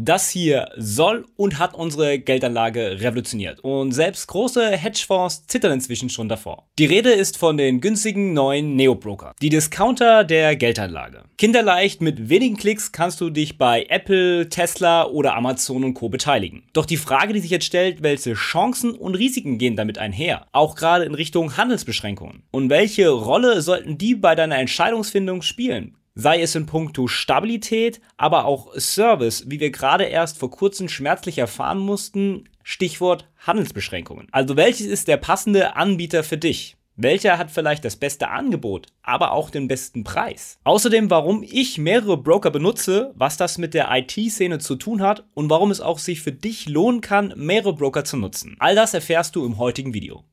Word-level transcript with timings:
Das 0.00 0.30
hier 0.30 0.70
soll 0.76 1.26
und 1.34 1.58
hat 1.58 1.74
unsere 1.74 2.20
Geldanlage 2.20 3.00
revolutioniert. 3.00 3.58
Und 3.64 3.90
selbst 3.90 4.28
große 4.28 4.70
Hedgefonds 4.70 5.48
zittern 5.48 5.72
inzwischen 5.72 6.08
schon 6.08 6.28
davor. 6.28 6.68
Die 6.78 6.84
Rede 6.84 7.10
ist 7.10 7.36
von 7.36 7.56
den 7.56 7.80
günstigen 7.80 8.32
neuen 8.32 8.76
Neo-Broker. 8.76 9.34
Die 9.42 9.48
Discounter 9.48 10.22
der 10.22 10.54
Geldanlage. 10.54 11.24
Kinderleicht 11.36 12.00
mit 12.00 12.28
wenigen 12.28 12.56
Klicks 12.56 12.92
kannst 12.92 13.20
du 13.20 13.28
dich 13.28 13.58
bei 13.58 13.86
Apple, 13.88 14.48
Tesla 14.48 15.04
oder 15.04 15.34
Amazon 15.34 15.82
und 15.82 15.94
Co. 15.94 16.08
beteiligen. 16.08 16.62
Doch 16.74 16.86
die 16.86 16.96
Frage, 16.96 17.32
die 17.32 17.40
sich 17.40 17.50
jetzt 17.50 17.66
stellt, 17.66 18.00
welche 18.00 18.34
Chancen 18.34 18.92
und 18.92 19.16
Risiken 19.16 19.58
gehen 19.58 19.74
damit 19.74 19.98
einher? 19.98 20.46
Auch 20.52 20.76
gerade 20.76 21.06
in 21.06 21.14
Richtung 21.16 21.56
Handelsbeschränkungen. 21.56 22.44
Und 22.52 22.70
welche 22.70 23.08
Rolle 23.08 23.62
sollten 23.62 23.98
die 23.98 24.14
bei 24.14 24.36
deiner 24.36 24.58
Entscheidungsfindung 24.58 25.42
spielen? 25.42 25.97
Sei 26.18 26.42
es 26.42 26.56
in 26.56 26.66
puncto 26.66 27.06
Stabilität, 27.06 28.00
aber 28.16 28.44
auch 28.44 28.74
Service, 28.76 29.44
wie 29.48 29.60
wir 29.60 29.70
gerade 29.70 30.04
erst 30.04 30.36
vor 30.36 30.50
kurzem 30.50 30.88
schmerzlich 30.88 31.38
erfahren 31.38 31.78
mussten, 31.78 32.48
Stichwort 32.64 33.28
Handelsbeschränkungen. 33.38 34.26
Also 34.32 34.56
welches 34.56 34.88
ist 34.88 35.06
der 35.06 35.16
passende 35.16 35.76
Anbieter 35.76 36.24
für 36.24 36.36
dich? 36.36 36.76
Welcher 36.96 37.38
hat 37.38 37.52
vielleicht 37.52 37.84
das 37.84 37.94
beste 37.94 38.28
Angebot, 38.28 38.88
aber 39.02 39.30
auch 39.30 39.50
den 39.50 39.68
besten 39.68 40.02
Preis? 40.02 40.58
Außerdem, 40.64 41.08
warum 41.08 41.44
ich 41.44 41.78
mehrere 41.78 42.16
Broker 42.16 42.50
benutze, 42.50 43.12
was 43.14 43.36
das 43.36 43.56
mit 43.56 43.72
der 43.72 43.88
IT-Szene 43.88 44.58
zu 44.58 44.74
tun 44.74 45.00
hat 45.00 45.24
und 45.34 45.48
warum 45.48 45.70
es 45.70 45.80
auch 45.80 46.00
sich 46.00 46.20
für 46.20 46.32
dich 46.32 46.68
lohnen 46.68 47.00
kann, 47.00 47.32
mehrere 47.36 47.74
Broker 47.74 48.02
zu 48.02 48.16
nutzen. 48.16 48.56
All 48.58 48.74
das 48.74 48.92
erfährst 48.92 49.36
du 49.36 49.46
im 49.46 49.58
heutigen 49.58 49.94
Video. 49.94 50.24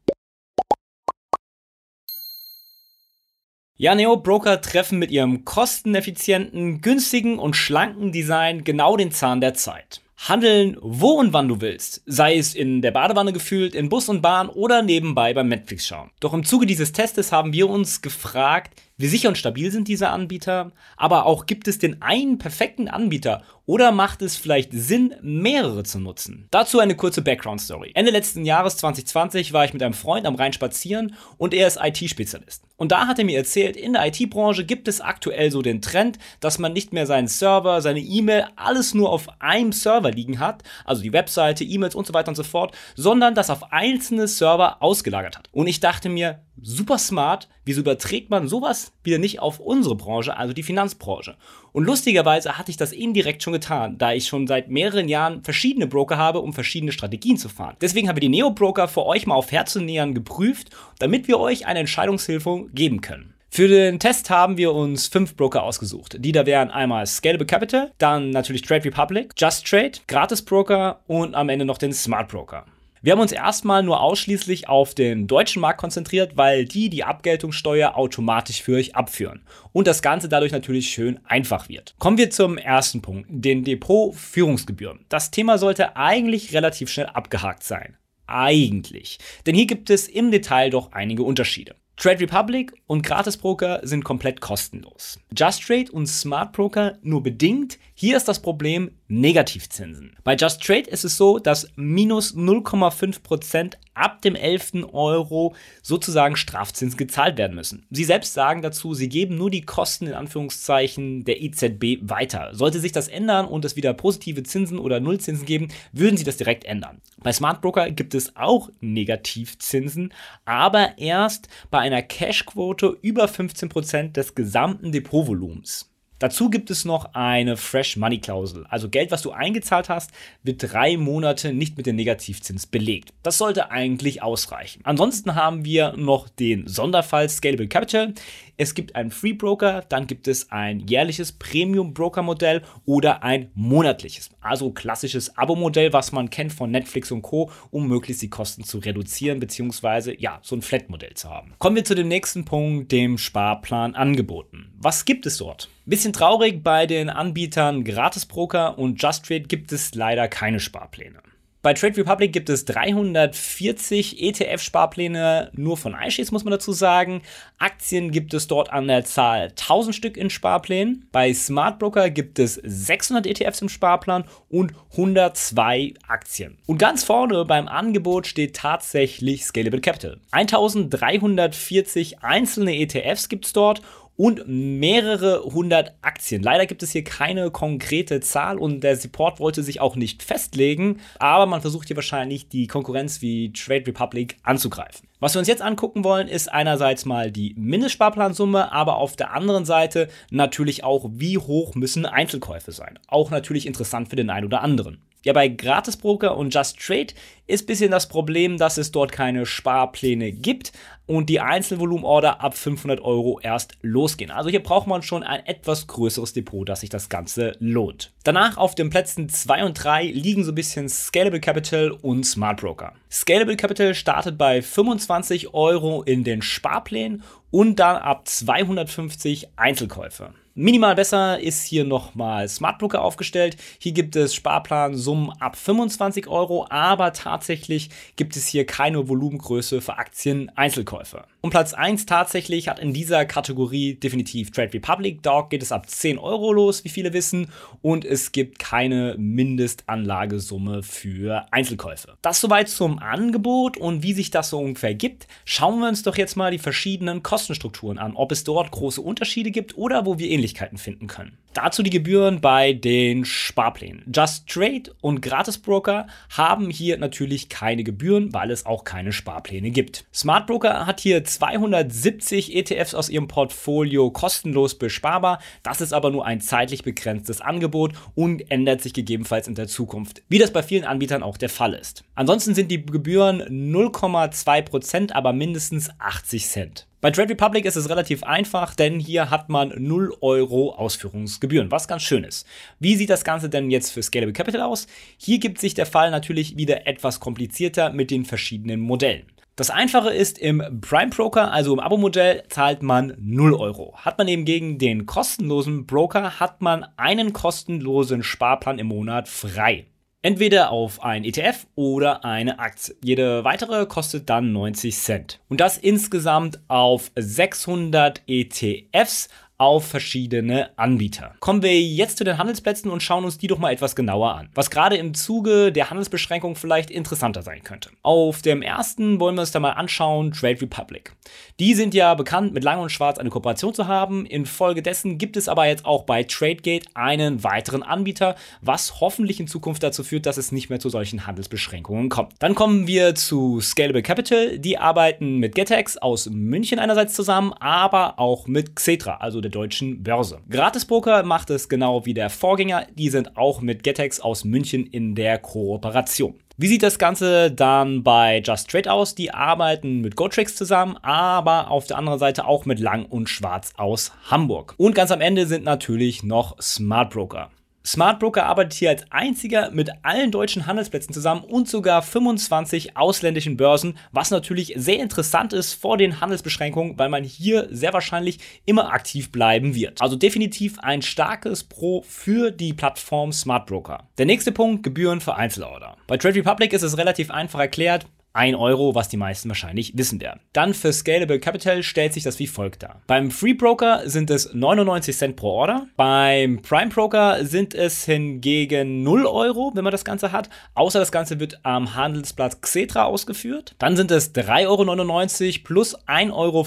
Ja, 3.78 3.94
Neo-Broker 3.94 4.62
treffen 4.62 5.00
mit 5.00 5.12
ihrem 5.12 5.44
kosteneffizienten, 5.44 6.80
günstigen 6.80 7.38
und 7.38 7.58
schlanken 7.58 8.14
Design 8.14 8.64
genau 8.64 8.96
den 8.96 9.12
Zahn 9.12 9.42
der 9.42 9.54
Zeit. 9.54 10.00
Handeln, 10.18 10.78
wo 10.80 11.10
und 11.10 11.34
wann 11.34 11.50
du 11.50 11.60
willst, 11.60 12.02
sei 12.06 12.38
es 12.38 12.56
in 12.56 12.82
der 12.82 12.92
Badewanne 12.92 13.34
gefühlt, 13.34 13.76
in 13.76 13.90
Bus 13.90 14.08
und 14.08 14.22
Bahn 14.22 14.48
oder 14.48 14.82
nebenbei 14.82 15.34
beim 15.34 15.50
Netflix 15.50 15.86
schauen. 15.88 16.10
Doch 16.22 16.34
im 16.34 16.46
Zuge 16.46 16.66
dieses 16.66 16.94
Testes 16.94 17.34
haben 17.34 17.52
wir 17.52 17.70
uns 17.70 18.02
gefragt, 18.02 18.82
wie 18.98 19.08
sicher 19.08 19.28
und 19.28 19.38
stabil 19.38 19.72
sind 19.72 19.90
diese 19.90 20.10
Anbieter, 20.10 20.72
aber 20.96 21.26
auch 21.26 21.48
gibt 21.48 21.68
es 21.68 21.80
den 21.80 22.02
einen 22.02 22.38
perfekten 22.38 22.88
Anbieter 22.88 23.44
oder 23.66 23.92
macht 23.92 24.22
es 24.22 24.38
vielleicht 24.38 24.72
Sinn, 24.72 25.16
mehrere 25.22 25.84
zu 25.84 26.00
nutzen? 26.00 26.48
Dazu 26.52 26.80
eine 26.80 26.96
kurze 26.96 27.22
Background-Story. 27.22 27.92
Ende 27.94 28.12
letzten 28.12 28.46
Jahres 28.46 28.78
2020 28.78 29.52
war 29.52 29.66
ich 29.66 29.74
mit 29.74 29.84
einem 29.84 29.96
Freund 29.96 30.26
am 30.26 30.36
Rhein 30.36 30.54
spazieren 30.54 31.16
und 31.38 31.54
er 31.54 31.68
ist 31.68 31.80
IT-Spezialist. 31.82 32.64
Und 32.78 32.92
da 32.92 33.08
hat 33.08 33.20
er 33.20 33.26
mir 33.26 33.38
erzählt, 33.38 33.76
in 33.76 33.94
der 33.94 34.06
IT-Branche 34.06 34.66
gibt 34.66 34.88
es 34.88 35.02
aktuell 35.02 35.50
so 35.50 35.62
den 35.62 35.82
Trend, 35.82 36.20
dass 36.40 36.60
man 36.60 36.74
nicht 36.74 36.94
mehr 36.94 37.06
seinen 37.06 37.28
Server, 37.28 37.82
seine 37.82 38.02
E-Mail, 38.02 38.48
alles 38.56 38.94
nur 38.94 39.10
auf 39.10 39.28
einem 39.40 39.72
Server 39.72 40.12
liegen 40.12 40.40
hat, 40.40 40.64
also 40.86 41.02
die 41.02 41.14
Webseite, 41.14 41.64
E-Mails 41.64 41.96
und 41.96 42.06
so 42.06 42.14
weiter 42.14 42.30
und 42.30 42.36
so 42.36 42.44
fort, 42.44 42.76
sondern 42.96 43.34
das 43.34 43.50
auf 43.50 43.74
einzelne 43.74 44.28
Server 44.28 44.82
ausgelagert 44.82 45.38
hat. 45.38 45.50
Und 45.52 45.68
ich 45.68 45.80
dachte 45.80 46.08
mir, 46.10 46.42
super 46.62 46.98
smart, 46.98 47.50
wieso 47.64 47.82
überträgt 47.82 48.30
man 48.30 48.48
sowas 48.48 48.85
wieder 49.04 49.18
nicht 49.18 49.40
auf 49.40 49.60
unsere 49.60 49.96
Branche, 49.96 50.38
also 50.38 50.54
die 50.54 50.64
Finanzbranche? 50.64 51.36
Und 51.72 51.86
lustigerweise 51.86 52.58
hatte 52.58 52.72
ich 52.72 52.78
das 52.78 52.92
indirekt 52.92 53.44
schon 53.44 53.54
getan, 53.54 53.98
da 53.98 54.14
ich 54.14 54.28
schon 54.28 54.48
seit 54.48 54.70
mehreren 54.70 55.08
Jahren 55.08 55.44
verschiedene 55.44 55.88
Broker 55.88 56.18
habe, 56.18 56.42
um 56.42 56.54
verschiedene 56.54 56.92
Strategien 56.92 57.38
zu 57.38 57.50
fahren. 57.50 57.76
Deswegen 57.82 58.08
haben 58.08 58.16
wir 58.16 58.22
die 58.22 58.30
Neo-Broker 58.30 58.88
für 58.88 59.06
euch 59.06 59.28
mal 59.28 59.36
auf 59.36 59.52
Herz 59.52 59.76
und 59.76 59.86
Nähern 59.86 60.14
geprüft, 60.14 60.70
damit 61.00 61.28
wir 61.28 61.40
euch 61.40 61.66
eine 61.66 61.80
Entscheidungshilfe 61.80 62.68
geben 62.74 63.02
können. 63.02 63.36
Für 63.56 63.70
den 63.70 64.00
Test 64.00 64.30
haben 64.30 64.58
wir 64.58 64.74
uns 64.74 65.08
fünf 65.08 65.38
Broker 65.38 65.64
ausgesucht. 65.64 66.18
Die 66.20 66.34
da 66.34 66.46
wären 66.46 66.72
einmal 66.72 67.08
Scalable 67.08 67.46
Capital, 67.46 67.92
dann 68.00 68.32
natürlich 68.32 68.64
Trade 68.64 68.84
Republic, 68.84 69.32
Just 69.38 69.66
Trade, 69.66 69.94
Gratis 70.08 70.42
Broker 70.42 71.00
und 71.08 71.36
am 71.36 71.48
Ende 71.48 71.64
noch 71.64 71.78
den 71.78 71.94
Smart 71.94 72.28
Broker. 72.28 72.66
Wir 73.06 73.12
haben 73.12 73.20
uns 73.20 73.32
erstmal 73.32 73.84
nur 73.84 74.02
ausschließlich 74.02 74.68
auf 74.68 74.96
den 74.96 75.28
deutschen 75.28 75.62
Markt 75.62 75.80
konzentriert, 75.80 76.38
weil 76.38 76.66
die 76.66 76.90
die 76.90 77.04
Abgeltungssteuer 77.04 77.96
automatisch 77.96 78.64
für 78.64 78.78
euch 78.78 78.96
abführen 78.96 79.44
und 79.74 79.86
das 79.86 80.02
Ganze 80.02 80.28
dadurch 80.28 80.52
natürlich 80.52 80.90
schön 80.90 81.20
einfach 81.24 81.70
wird. 81.70 81.94
Kommen 82.00 82.18
wir 82.18 82.32
zum 82.32 82.58
ersten 82.58 83.04
Punkt, 83.04 83.28
den 83.30 83.64
Depot-Führungsgebühren. 83.64 85.06
Das 85.08 85.30
Thema 85.30 85.60
sollte 85.60 85.96
eigentlich 85.96 86.56
relativ 86.56 86.90
schnell 86.90 87.06
abgehakt 87.06 87.62
sein. 87.62 87.96
Eigentlich. 88.26 89.20
Denn 89.46 89.54
hier 89.54 89.68
gibt 89.68 89.92
es 89.92 90.08
im 90.08 90.32
Detail 90.32 90.72
doch 90.72 90.92
einige 90.92 91.22
Unterschiede. 91.22 91.76
Trade 91.98 92.20
Republic 92.20 92.74
und 92.88 93.04
Gratisbroker 93.04 93.80
sind 93.84 94.04
komplett 94.04 94.42
kostenlos. 94.42 95.18
Just 95.36 95.64
Trade 95.64 95.92
und 95.92 96.08
Smart 96.08 96.52
Broker 96.52 96.98
nur 97.02 97.24
bedingt. 97.24 97.80
Hier 97.94 98.18
ist 98.18 98.28
das 98.28 98.42
Problem 98.42 98.92
Negativzinsen. 99.08 100.18
Bei 100.24 100.36
Just 100.36 100.62
Trade 100.62 100.90
ist 100.90 101.06
es 101.06 101.16
so, 101.16 101.40
dass 101.40 101.70
minus 101.76 102.36
0,5% 102.36 103.76
ab 103.94 104.22
dem 104.22 104.36
11. 104.36 104.88
Euro 104.92 105.56
sozusagen 105.82 106.36
Strafzins 106.36 106.98
gezahlt 106.98 107.38
werden 107.38 107.56
müssen. 107.56 107.86
Sie 107.90 108.04
selbst 108.04 108.34
sagen 108.34 108.62
dazu, 108.62 108.94
sie 108.94 109.08
geben 109.08 109.38
nur 109.38 109.50
die 109.50 109.62
Kosten 109.62 110.08
in 110.08 110.14
Anführungszeichen 110.14 111.24
der 111.24 111.42
EZB 111.42 112.00
weiter. 112.02 112.50
Sollte 112.54 112.80
sich 112.80 112.92
das 112.92 113.08
ändern 113.08 113.46
und 113.46 113.64
es 113.64 113.78
wieder 113.78 113.94
positive 113.94 114.44
Zinsen 114.44 114.80
oder 114.80 115.00
Nullzinsen 115.00 115.46
geben, 115.46 115.70
würden 115.94 116.18
sie 116.18 116.26
das 116.26 116.38
direkt 116.38 116.66
ändern. 116.66 117.02
Bei 117.24 117.32
Smart 117.32 117.62
Broker 117.62 117.90
gibt 117.92 118.14
es 118.14 118.36
auch 118.36 118.70
Negativzinsen, 118.82 120.14
aber 120.44 120.98
erst 120.98 121.48
bei 121.72 121.85
einer 121.86 122.02
Cashquote 122.02 122.98
über 123.04 123.26
15% 123.26 124.14
des 124.14 124.34
gesamten 124.34 124.92
Depotvolumens. 124.92 125.92
Dazu 126.18 126.50
gibt 126.50 126.72
es 126.72 126.84
noch 126.84 127.14
eine 127.14 127.58
Fresh 127.58 127.98
Money 127.98 128.18
Klausel. 128.18 128.66
Also 128.70 128.90
Geld, 128.90 129.12
was 129.12 129.22
du 129.22 129.32
eingezahlt 129.32 129.88
hast, 129.88 130.10
wird 130.42 130.74
drei 130.74 130.98
Monate 130.98 131.54
nicht 131.54 131.78
mit 131.78 131.86
dem 131.86 131.96
Negativzins 131.96 132.66
belegt. 132.66 133.14
Das 133.22 133.38
sollte 133.38 133.70
eigentlich 133.70 134.24
ausreichen. 134.24 134.80
Ansonsten 134.84 135.36
haben 135.36 135.64
wir 135.64 135.94
noch 135.96 136.28
den 136.28 136.66
Sonderfall 136.68 137.30
Scalable 137.30 137.68
Capital. 137.68 138.16
Es 138.58 138.74
gibt 138.74 138.96
einen 138.96 139.12
Free 139.12 139.34
Broker, 139.34 139.84
dann 139.90 140.08
gibt 140.08 140.30
es 140.30 140.50
ein 140.50 140.80
jährliches 140.80 141.34
Premium 141.34 141.94
Broker 141.94 142.22
Modell 142.22 142.62
oder 142.86 143.22
ein 143.22 143.52
monatliches. 143.54 144.30
Also 144.40 144.72
klassisches 144.72 145.38
Abo-Modell, 145.38 145.92
was 145.92 146.14
man 146.14 146.30
kennt 146.30 146.54
von 146.54 146.72
Netflix 146.72 147.12
und 147.12 147.22
Co., 147.22 147.52
um 147.72 147.90
möglichst 147.90 148.22
die 148.22 148.30
Kosten 148.30 148.64
zu 148.64 148.78
reduzieren, 148.78 149.42
beziehungsweise 149.42 150.18
ja, 150.18 150.40
so 150.42 150.56
ein 150.56 150.62
Flat-Modell 150.62 151.16
zu 151.16 151.30
haben. 151.30 151.54
Kommen 151.60 151.76
wir 151.76 151.84
zu 151.84 151.96
dem 151.96 152.08
nächsten 152.08 152.46
Punkt, 152.46 152.94
dem 152.94 153.18
Sparplan 153.18 153.94
angeboten. 153.94 154.72
Was 154.78 155.04
gibt 155.04 155.26
es 155.26 155.38
dort? 155.38 155.70
Bisschen 155.86 156.14
traurig, 156.14 156.64
bei 156.64 156.86
den 156.86 157.10
Anbietern 157.10 157.84
Gratisbroker 157.84 158.78
und 158.78 159.02
Just 159.02 159.26
Trade 159.26 159.42
gibt 159.42 159.74
es 159.74 159.96
leider 159.96 160.30
keine 160.30 160.62
Sparpläne. 160.62 161.20
Bei 161.66 161.74
Trade 161.74 161.98
Republic 161.98 162.32
gibt 162.32 162.52
es 162.52 162.64
340 162.66 164.22
ETF-Sparpläne 164.22 165.50
nur 165.54 165.78
von 165.78 165.96
iShares, 166.00 166.32
muss 166.32 166.44
man 166.44 166.52
dazu 166.52 166.74
sagen. 166.74 167.24
Aktien 167.58 168.12
gibt 168.12 168.36
es 168.36 168.46
dort 168.46 168.72
an 168.72 168.88
der 168.88 169.04
Zahl 169.04 169.48
1000 169.48 169.96
Stück 169.96 170.16
in 170.16 170.30
Sparplänen. 170.30 171.10
Bei 171.12 171.34
Smart 171.34 171.80
Broker 171.80 172.12
gibt 172.12 172.38
es 172.38 172.62
600 172.64 173.26
ETFs 173.26 173.64
im 173.64 173.70
Sparplan 173.70 174.26
und 174.48 174.74
102 174.92 175.96
Aktien. 176.08 176.60
Und 176.68 176.78
ganz 176.78 177.04
vorne 177.04 177.44
beim 177.46 177.68
Angebot 177.68 178.28
steht 178.28 178.56
tatsächlich 178.56 179.44
Scalable 179.44 179.82
Capital. 179.82 180.18
1340 180.30 182.20
einzelne 182.20 182.76
ETFs 182.76 183.28
gibt 183.28 183.48
es 183.48 183.54
dort 183.54 183.82
und 184.18 184.48
mehrere 184.48 185.44
hundert 185.44 185.94
Aktien. 186.02 186.42
Leider 186.42 186.66
gibt 186.66 186.84
es 186.84 186.92
hier 186.92 187.04
keine 187.04 187.52
konkrete 187.52 188.20
Zahl 188.22 188.58
und 188.58 188.82
der 188.82 188.96
Support 188.96 189.40
wollte 189.40 189.64
sich 189.64 189.82
auch 189.82 189.96
nicht 189.96 190.24
festlegen, 190.24 191.00
aber 191.20 191.46
man 191.46 191.62
versucht 191.62 191.88
hier 191.88 191.98
wahrscheinlich 191.98 192.48
die 192.48 192.68
Konkurrenz 192.68 193.22
wie 193.22 193.52
Trade 193.52 193.88
Republic 193.88 194.38
anzugreifen. 194.44 195.08
Was 195.20 195.34
wir 195.34 195.40
uns 195.40 195.48
jetzt 195.48 195.62
angucken 195.62 196.04
wollen, 196.04 196.28
ist 196.28 196.52
einerseits 196.52 197.06
mal 197.06 197.32
die 197.32 197.56
Mindestsparplansumme, 197.58 198.72
aber 198.72 198.98
auf 198.98 199.16
der 199.16 199.34
anderen 199.34 199.66
Seite 199.66 200.08
natürlich 200.30 200.84
auch, 200.84 201.10
wie 201.12 201.38
hoch 201.38 201.76
müssen 201.76 202.06
Einzelkäufe 202.06 202.72
sein. 202.72 203.00
Auch 203.08 203.32
natürlich 203.32 203.66
interessant 203.66 204.10
für 204.10 204.16
den 204.16 204.30
einen 204.30 204.46
oder 204.46 204.62
anderen. 204.62 205.02
Ja, 205.26 205.34
bei 205.34 205.48
Gratisbroker 205.48 206.38
und 206.38 206.54
Just 206.54 206.80
Trade 206.80 207.08
ist 207.48 207.64
ein 207.64 207.66
bisschen 207.66 207.90
das 207.90 208.08
Problem, 208.08 208.60
dass 208.60 208.78
es 208.78 208.92
dort 208.92 209.12
keine 209.12 209.48
Sparpläne 209.48 210.32
gibt 210.32 210.72
und 211.08 211.30
die 211.32 211.40
Einzelvolumenorder 211.40 212.42
ab 212.42 212.56
500 212.56 213.02
Euro 213.02 213.40
erst 213.42 213.74
losgehen. 213.82 214.30
Also 214.30 214.52
hier 214.52 214.62
braucht 214.62 214.86
man 214.86 215.02
schon 215.02 215.24
ein 215.24 215.44
etwas 215.48 215.88
größeres 215.88 216.34
Depot, 216.34 216.70
dass 216.70 216.82
sich 216.82 216.92
das 216.92 217.10
Ganze 217.10 217.54
lohnt. 217.58 218.14
Danach 218.24 218.58
auf 218.58 218.76
den 218.76 218.92
Plätzen 218.92 219.28
2 219.28 219.66
und 219.66 219.84
3 219.84 220.04
liegen 220.04 220.44
so 220.44 220.52
ein 220.52 220.56
bisschen 220.56 220.90
Scalable 220.90 221.40
Capital 221.40 221.90
und 221.90 222.24
Smart 222.24 222.62
Broker. 222.62 222.94
Scalable 223.10 223.58
Capital 223.58 223.96
startet 223.96 224.38
bei 224.38 224.62
25 224.62 225.56
Euro 225.56 226.04
in 226.04 226.24
den 226.24 226.44
Sparplänen 226.44 227.24
und 227.50 227.80
dann 227.80 227.96
ab 227.96 228.28
250 228.28 229.48
Einzelkäufe. 229.56 230.36
Minimal 230.58 230.96
besser 230.96 231.38
ist 231.42 231.66
hier 231.66 231.84
nochmal 231.84 232.48
Smartbroker 232.48 233.02
aufgestellt. 233.02 233.58
Hier 233.78 233.92
gibt 233.92 234.16
es 234.16 234.34
Sparplansummen 234.34 235.34
ab 235.42 235.58
25 235.58 236.28
Euro, 236.28 236.66
aber 236.70 237.12
tatsächlich 237.12 237.90
gibt 238.16 238.38
es 238.38 238.48
hier 238.48 238.66
keine 238.66 239.10
Volumengröße 239.10 239.82
für 239.82 239.98
Aktien-Einzelkäufe. 239.98 241.26
Und 241.46 241.52
Platz 241.52 241.76
1 241.76 242.08
tatsächlich 242.08 242.70
hat 242.70 242.80
in 242.80 242.92
dieser 242.92 243.24
Kategorie 243.26 243.94
definitiv 243.94 244.50
Trade 244.50 244.74
Republic. 244.74 245.22
Dort 245.22 245.52
geht 245.52 245.62
es 245.62 245.72
ab 245.72 245.88
10 245.88 246.18
Euro 246.18 246.52
los, 246.52 246.84
wie 246.84 246.90
viele 246.90 247.14
wissen. 247.14 247.52
Und 247.84 248.04
es 248.04 248.32
gibt 248.32 248.58
keine 248.58 249.14
Mindestanlagesumme 249.20 250.82
für 250.82 251.46
Einzelkäufe. 251.52 252.18
Das 252.24 252.42
soweit 252.42 252.68
zum 252.68 252.98
Angebot 252.98 253.78
und 253.78 254.02
wie 254.02 254.14
sich 254.14 254.32
das 254.32 254.50
so 254.50 254.58
ungefähr 254.58 254.96
gibt. 254.96 255.28
Schauen 255.46 255.82
wir 255.82 255.88
uns 255.88 256.02
doch 256.02 256.18
jetzt 256.18 256.36
mal 256.36 256.50
die 256.50 256.58
verschiedenen 256.58 257.22
Kostenstrukturen 257.22 258.00
an, 258.00 258.16
ob 258.16 258.32
es 258.32 258.44
dort 258.44 258.72
große 258.72 259.02
Unterschiede 259.02 259.52
gibt 259.52 259.78
oder 259.78 260.08
wo 260.08 260.18
wir 260.18 260.32
Ähnlichkeiten 260.32 260.80
finden 260.80 261.06
können. 261.06 261.38
Dazu 261.54 261.84
die 261.84 261.90
Gebühren 261.90 262.42
bei 262.42 262.74
den 262.74 263.24
Sparplänen. 263.24 264.04
Just 264.14 264.48
Trade 264.48 264.94
und 265.00 265.22
Gratis 265.22 265.58
Broker 265.58 266.08
haben 266.30 266.70
hier 266.70 266.98
natürlich 266.98 267.48
keine 267.48 267.86
Gebühren, 267.86 268.34
weil 268.34 268.52
es 268.52 268.66
auch 268.66 268.84
keine 268.84 269.14
Sparpläne 269.14 269.70
gibt. 269.72 270.06
Smart 270.14 270.48
Broker 270.48 270.86
hat 270.86 271.00
hier 271.00 271.24
270 271.36 272.56
ETFs 272.56 272.94
aus 272.94 273.10
ihrem 273.10 273.28
Portfolio 273.28 274.10
kostenlos 274.12 274.76
besparbar. 274.76 275.40
Das 275.64 275.82
ist 275.82 275.94
aber 275.94 276.12
nur 276.12 276.26
ein 276.26 276.42
zeitlich 276.42 276.84
begrenztes 276.84 277.42
Angebot 277.42 277.94
und 278.16 278.50
ändert 278.52 278.82
sich 278.82 278.94
gegebenenfalls 278.94 279.48
in 279.48 279.56
der 279.56 279.68
Zukunft, 279.68 280.24
wie 280.30 280.40
das 280.40 280.52
bei 280.52 280.64
vielen 280.64 280.86
Anbietern 280.86 281.24
auch 281.24 281.38
der 281.38 281.50
Fall 281.50 281.74
ist. 281.74 282.04
Ansonsten 282.16 282.56
sind 282.56 282.72
die 282.72 282.86
Gebühren 282.86 283.42
0,2%, 283.42 285.12
aber 285.12 285.34
mindestens 285.34 285.90
80 286.00 286.48
Cent. 286.48 286.88
Bei 287.06 287.12
Trade 287.12 287.30
Republic 287.30 287.66
ist 287.66 287.76
es 287.76 287.88
relativ 287.88 288.24
einfach, 288.24 288.74
denn 288.74 289.00
hier 289.00 289.30
hat 289.30 289.48
man 289.48 289.72
0 289.78 290.18
Euro 290.22 290.74
Ausführungsgebühren, 290.74 291.70
was 291.70 291.88
ganz 291.88 292.02
schön 292.02 292.24
ist. 292.24 292.48
Wie 292.80 292.96
sieht 292.96 293.12
das 293.12 293.24
Ganze 293.24 293.48
denn 293.48 293.70
jetzt 293.70 293.92
für 293.92 294.02
Scalable 294.02 294.34
Capital 294.34 294.62
aus? 294.62 294.88
Hier 295.18 295.38
gibt 295.38 295.60
sich 295.60 295.76
der 295.76 295.86
Fall 295.86 296.10
natürlich 296.10 296.58
wieder 296.58 296.88
etwas 296.88 297.20
komplizierter 297.20 297.92
mit 297.92 298.10
den 298.10 298.26
verschiedenen 298.26 298.80
Modellen. 298.80 299.28
Das 299.58 299.70
Einfache 299.70 300.10
ist, 300.10 300.38
im 300.38 300.82
Prime 300.82 301.12
Broker, 301.12 301.50
also 301.50 301.72
im 301.72 301.80
Abo-Modell, 301.80 302.44
zahlt 302.50 302.84
man 302.84 303.16
0 303.18 303.54
Euro. 303.54 303.96
Hat 303.96 304.18
man 304.18 304.28
eben 304.28 304.44
gegen 304.44 304.80
den 304.80 305.06
kostenlosen 305.06 305.86
Broker, 305.86 306.42
hat 306.42 306.62
man 306.62 306.86
einen 306.98 307.32
kostenlosen 307.32 308.22
Sparplan 308.22 308.80
im 308.80 308.88
Monat 308.88 309.30
frei. 309.30 309.86
Entweder 310.22 310.72
auf 310.72 311.02
ein 311.04 311.24
ETF 311.24 311.68
oder 311.76 312.26
eine 312.26 312.60
Aktie. 312.60 312.96
Jede 313.02 313.46
weitere 313.46 313.86
kostet 313.86 314.30
dann 314.30 314.52
90 314.52 314.94
Cent. 314.98 315.40
Und 315.48 315.62
das 315.62 315.78
insgesamt 315.78 316.60
auf 316.68 317.12
600 317.16 318.24
ETFs, 318.28 319.30
auf 319.58 319.88
verschiedene 319.88 320.70
Anbieter. 320.78 321.36
Kommen 321.40 321.64
wir 321.64 321.82
jetzt 321.82 322.18
zu 322.18 322.24
den 322.24 322.38
Handelsplätzen 322.38 322.92
und 322.92 323.02
schauen 323.02 323.24
uns 323.24 323.38
die 323.38 323.48
doch 323.48 323.58
mal 323.58 323.72
etwas 323.72 323.96
genauer 323.96 324.36
an, 324.36 324.50
was 324.54 324.70
gerade 324.70 324.98
im 324.98 325.14
Zuge 325.14 325.72
der 325.72 325.90
Handelsbeschränkung 325.90 326.56
vielleicht 326.56 326.92
interessanter 326.92 327.42
sein 327.42 327.64
könnte. 327.64 327.90
Auf 328.02 328.42
dem 328.42 328.62
ersten 328.62 329.20
wollen 329.20 329.36
wir 329.36 329.42
uns 329.42 329.52
da 329.52 329.60
mal 329.60 329.72
anschauen, 329.72 330.32
Trade 330.32 330.62
Republic. 330.62 331.14
Die 331.60 331.74
sind 331.74 331.94
ja 331.94 332.14
bekannt, 332.16 332.54
mit 332.54 332.64
Lang 332.64 332.82
und 332.82 332.92
Schwarz 332.92 333.18
eine 333.18 333.30
Kooperation 333.30 333.74
zu 333.74 333.88
haben. 333.88 334.26
Infolgedessen 334.26 335.18
gibt 335.18 335.38
es 335.38 335.48
aber 335.48 335.68
jetzt 335.68 335.86
auch 335.86 336.04
bei 336.04 336.24
TradeGate 336.24 336.88
einen 336.94 337.44
weiteren 337.44 337.84
Anbieter, 337.84 338.36
was 338.62 339.00
hoffentlich 339.00 339.40
in 339.40 339.48
Zukunft 339.48 339.84
dazu 339.84 340.04
führt, 340.04 340.26
dass 340.26 340.38
es 340.38 340.52
nicht 340.52 340.70
mehr 340.70 340.80
zu 340.80 340.90
solchen 340.90 341.26
Handelsbeschränkungen 341.26 342.10
kommt. 342.10 342.34
Dann 342.40 342.56
kommen 342.56 342.88
wir 342.88 343.16
zu 343.16 343.62
Scalable 343.62 344.04
Capital. 344.04 344.60
Die 344.60 344.78
arbeiten 344.78 345.38
mit 345.38 345.56
Getex 345.56 345.96
aus 345.98 346.30
München 346.30 346.80
einerseits 346.80 347.14
zusammen, 347.14 347.54
aber 347.54 348.20
auch 348.20 348.48
mit 348.48 348.76
Xetra, 348.76 349.18
also 349.18 349.45
der 349.46 349.52
deutschen 349.52 350.02
Börse. 350.02 350.40
Gratisbroker 350.50 351.24
macht 351.24 351.52
es 351.52 351.70
genau 351.70 352.06
wie 352.06 352.16
der 352.16 352.30
Vorgänger. 352.30 352.88
Die 352.96 353.10
sind 353.10 353.38
auch 353.38 353.62
mit 353.62 353.84
Getex 353.84 354.20
aus 354.20 354.44
München 354.44 354.88
in 354.88 355.14
der 355.14 355.38
Kooperation. 355.38 356.36
Wie 356.58 356.68
sieht 356.68 356.84
das 356.84 356.98
Ganze 356.98 357.52
dann 357.52 358.04
bei 358.04 358.42
Just 358.44 358.70
Trade 358.70 358.92
aus? 358.92 359.14
Die 359.14 359.32
arbeiten 359.32 360.00
mit 360.00 360.16
GoTricks 360.16 360.56
zusammen, 360.56 360.98
aber 361.02 361.70
auf 361.70 361.86
der 361.86 361.98
anderen 361.98 362.18
Seite 362.18 362.48
auch 362.48 362.66
mit 362.66 362.80
Lang 362.80 363.06
und 363.06 363.30
Schwarz 363.30 363.74
aus 363.78 364.14
Hamburg. 364.32 364.74
Und 364.78 364.96
ganz 364.96 365.12
am 365.12 365.22
Ende 365.22 365.48
sind 365.48 365.66
natürlich 365.66 366.24
noch 366.24 366.60
Smart 366.62 367.12
Broker. 367.12 367.52
Smart 367.86 368.20
Broker 368.20 368.48
arbeitet 368.48 368.74
hier 368.74 368.90
als 368.90 369.04
einziger 369.12 369.70
mit 369.70 369.92
allen 370.02 370.32
deutschen 370.32 370.66
Handelsplätzen 370.66 371.14
zusammen 371.14 371.44
und 371.44 371.70
sogar 371.70 372.02
25 372.02 372.98
ausländischen 372.98 373.58
Börsen, 373.58 373.98
was 374.12 374.32
natürlich 374.32 374.74
sehr 374.76 375.00
interessant 375.00 375.54
ist 375.54 375.76
vor 375.76 375.96
den 375.96 376.20
Handelsbeschränkungen, 376.20 376.98
weil 376.98 377.10
man 377.10 377.24
hier 377.24 377.68
sehr 377.70 377.94
wahrscheinlich 377.94 378.40
immer 378.66 378.92
aktiv 378.92 379.32
bleiben 379.32 379.76
wird. 379.76 380.02
Also 380.02 380.16
definitiv 380.16 380.80
ein 380.80 381.04
starkes 381.04 381.64
Pro 381.64 382.04
für 382.08 382.50
die 382.50 382.74
Plattform 382.74 383.32
Smart 383.32 383.68
Broker. 383.68 384.10
Der 384.18 384.26
nächste 384.26 384.52
Punkt, 384.52 384.82
Gebühren 384.82 385.22
für 385.22 385.36
Einzelorder. 385.36 385.96
Bei 386.08 386.18
Trade 386.18 386.40
Republic 386.40 386.74
ist 386.74 386.82
es 386.82 386.98
relativ 386.98 387.30
einfach 387.30 387.60
erklärt. 387.60 388.08
1 388.36 388.58
Euro, 388.58 388.96
was 388.96 389.10
die 389.10 389.18
meisten 389.18 389.50
wahrscheinlich 389.50 389.98
wissen 389.98 390.22
werden. 390.22 390.42
Dann 390.54 390.74
für 390.74 390.94
Scalable 390.94 391.40
Capital 391.40 391.84
stellt 391.84 392.14
sich 392.14 392.24
das 392.24 392.40
wie 392.40 392.48
folgt 392.48 392.84
dar. 392.84 393.02
Beim 393.08 393.32
Free 393.32 393.54
Broker 393.54 394.02
sind 394.06 394.30
es 394.30 394.54
99 394.54 395.16
Cent 395.16 395.36
pro 395.36 395.50
Order. 395.50 395.88
Beim 395.96 396.62
Prime 396.62 396.90
Broker 396.90 397.46
sind 397.46 397.74
es 397.74 398.06
hingegen 398.06 399.04
0 399.04 399.26
Euro, 399.26 399.72
wenn 399.74 399.84
man 399.84 399.92
das 399.92 400.06
Ganze 400.06 400.32
hat. 400.32 400.50
Außer 400.74 401.00
das 401.00 401.12
Ganze 401.12 401.40
wird 401.40 401.60
am 401.64 401.96
Handelsplatz 401.96 402.62
Xetra 402.62 403.06
ausgeführt. 403.06 403.76
Dann 403.80 403.96
sind 403.96 404.12
es 404.12 404.36
3,99 404.36 404.66
Euro 404.68 405.64
plus 405.64 405.98
1,50 406.08 406.34
Euro 406.34 406.64